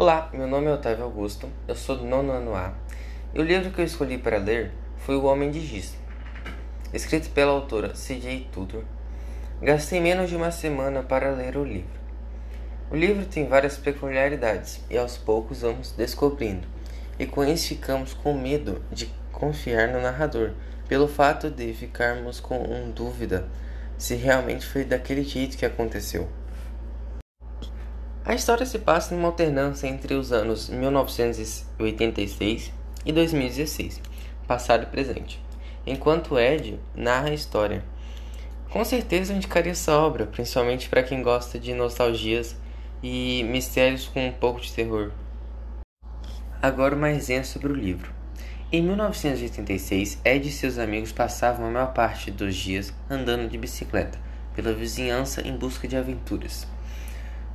Olá, 0.00 0.30
meu 0.32 0.46
nome 0.46 0.68
é 0.68 0.72
Otávio 0.72 1.02
Augusto, 1.02 1.50
eu 1.66 1.74
sou 1.74 1.96
do 1.96 2.04
nono 2.04 2.30
ano 2.30 2.54
A 2.54 2.72
e 3.34 3.40
o 3.40 3.42
livro 3.42 3.72
que 3.72 3.80
eu 3.80 3.84
escolhi 3.84 4.16
para 4.16 4.38
ler 4.38 4.70
foi 4.98 5.16
O 5.16 5.24
Homem 5.24 5.50
de 5.50 5.58
Giz, 5.60 5.96
escrito 6.94 7.30
pela 7.30 7.50
autora 7.50 7.96
C.J. 7.96 8.46
Tudor. 8.52 8.84
Gastei 9.60 10.00
menos 10.00 10.30
de 10.30 10.36
uma 10.36 10.52
semana 10.52 11.02
para 11.02 11.32
ler 11.32 11.56
o 11.56 11.64
livro. 11.64 11.98
O 12.92 12.94
livro 12.94 13.26
tem 13.26 13.48
várias 13.48 13.76
peculiaridades 13.76 14.80
e 14.88 14.96
aos 14.96 15.18
poucos 15.18 15.62
vamos 15.62 15.90
descobrindo, 15.90 16.68
e 17.18 17.26
com 17.26 17.44
isso 17.44 17.66
ficamos 17.66 18.14
com 18.14 18.34
medo 18.34 18.80
de 18.92 19.12
confiar 19.32 19.88
no 19.88 20.00
narrador, 20.00 20.52
pelo 20.86 21.08
fato 21.08 21.50
de 21.50 21.74
ficarmos 21.74 22.38
com 22.38 22.62
um 22.62 22.92
dúvida 22.92 23.48
se 23.98 24.14
realmente 24.14 24.64
foi 24.64 24.84
daquele 24.84 25.24
jeito 25.24 25.58
que 25.58 25.66
aconteceu. 25.66 26.28
A 28.28 28.34
história 28.34 28.66
se 28.66 28.78
passa 28.78 29.14
numa 29.14 29.28
alternância 29.28 29.86
entre 29.86 30.12
os 30.12 30.32
anos 30.32 30.68
1986 30.68 32.70
e 33.06 33.10
2016, 33.10 34.02
passado 34.46 34.82
e 34.82 34.86
presente, 34.86 35.42
enquanto 35.86 36.38
Ed 36.38 36.78
narra 36.94 37.30
a 37.30 37.32
história. 37.32 37.82
Com 38.68 38.84
certeza 38.84 39.32
eu 39.32 39.38
indicaria 39.38 39.72
essa 39.72 39.96
obra, 39.96 40.26
principalmente 40.26 40.90
para 40.90 41.02
quem 41.02 41.22
gosta 41.22 41.58
de 41.58 41.72
nostalgias 41.72 42.54
e 43.02 43.42
mistérios 43.44 44.08
com 44.08 44.26
um 44.26 44.32
pouco 44.32 44.60
de 44.60 44.74
terror. 44.74 45.10
Agora 46.60 46.94
uma 46.94 47.08
resenha 47.08 47.44
sobre 47.44 47.72
o 47.72 47.74
livro. 47.74 48.12
Em 48.70 48.82
1986, 48.82 50.20
Ed 50.22 50.46
e 50.46 50.52
seus 50.52 50.76
amigos 50.76 51.12
passavam 51.12 51.66
a 51.66 51.70
maior 51.70 51.94
parte 51.94 52.30
dos 52.30 52.54
dias 52.54 52.92
andando 53.08 53.48
de 53.48 53.56
bicicleta 53.56 54.18
pela 54.54 54.74
vizinhança 54.74 55.40
em 55.48 55.56
busca 55.56 55.88
de 55.88 55.96
aventuras. 55.96 56.66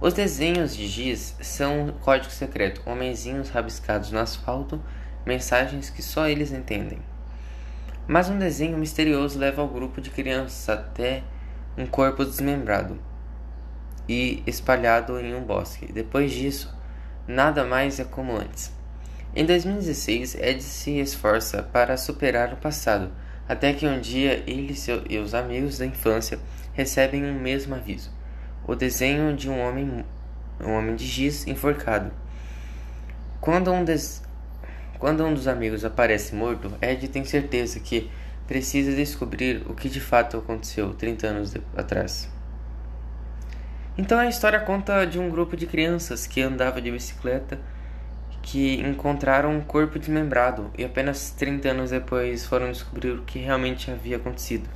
Os 0.03 0.13
desenhos 0.13 0.75
de 0.75 0.85
giz 0.85 1.33
são 1.39 1.93
código 2.01 2.29
secreto, 2.29 2.81
homenzinhos 2.85 3.49
rabiscados 3.49 4.11
no 4.11 4.19
asfalto, 4.19 4.83
mensagens 5.25 5.89
que 5.89 6.01
só 6.01 6.27
eles 6.27 6.51
entendem. 6.51 6.99
Mas 8.05 8.27
um 8.27 8.37
desenho 8.37 8.77
misterioso 8.77 9.39
leva 9.39 9.63
o 9.63 9.67
grupo 9.69 10.01
de 10.01 10.09
crianças 10.09 10.67
até 10.67 11.23
um 11.77 11.85
corpo 11.85 12.25
desmembrado 12.25 12.99
e 14.05 14.43
espalhado 14.45 15.17
em 15.21 15.33
um 15.33 15.41
bosque. 15.41 15.89
Depois 15.93 16.33
disso, 16.33 16.77
nada 17.25 17.63
mais 17.63 17.97
é 17.97 18.03
como 18.03 18.35
antes. 18.35 18.73
Em 19.33 19.45
2016, 19.45 20.35
Ed 20.35 20.61
se 20.61 20.99
esforça 20.99 21.63
para 21.63 21.95
superar 21.95 22.51
o 22.51 22.57
passado, 22.57 23.09
até 23.47 23.71
que 23.71 23.87
um 23.87 24.01
dia 24.01 24.43
ele 24.45 24.75
e 25.09 25.17
os 25.17 25.33
amigos 25.33 25.77
da 25.77 25.85
infância 25.85 26.39
recebem 26.73 27.23
um 27.23 27.39
mesmo 27.39 27.73
aviso 27.73 28.11
o 28.67 28.75
desenho 28.75 29.35
de 29.35 29.49
um 29.49 29.59
homem, 29.59 30.05
um 30.59 30.71
homem 30.71 30.95
de 30.95 31.05
giz 31.05 31.47
enforcado. 31.47 32.11
Quando 33.39 33.71
um, 33.71 33.83
des... 33.83 34.23
Quando 34.99 35.25
um 35.25 35.33
dos 35.33 35.47
amigos 35.47 35.83
aparece 35.83 36.33
morto, 36.33 36.71
Ed 36.81 37.07
tem 37.09 37.25
certeza 37.25 37.79
que 37.79 38.09
precisa 38.47 38.95
descobrir 38.95 39.63
o 39.69 39.73
que 39.73 39.89
de 39.89 39.99
fato 39.99 40.37
aconteceu 40.37 40.93
30 40.93 41.27
anos 41.27 41.53
atrás. 41.75 42.29
Então 43.97 44.17
a 44.17 44.27
história 44.27 44.59
conta 44.59 45.05
de 45.05 45.19
um 45.19 45.29
grupo 45.29 45.55
de 45.55 45.67
crianças 45.67 46.25
que 46.25 46.41
andava 46.41 46.81
de 46.81 46.91
bicicleta 46.91 47.59
que 48.41 48.81
encontraram 48.81 49.55
um 49.55 49.61
corpo 49.61 49.97
desmembrado 49.97 50.69
e 50.77 50.83
apenas 50.83 51.31
30 51.31 51.69
anos 51.69 51.91
depois 51.91 52.45
foram 52.45 52.69
descobrir 52.69 53.11
o 53.11 53.23
que 53.23 53.39
realmente 53.39 53.89
havia 53.89 54.17
acontecido. 54.17 54.69